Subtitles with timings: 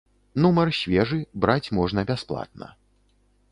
[0.45, 2.73] Нумар свежы, браць можна бясплатна.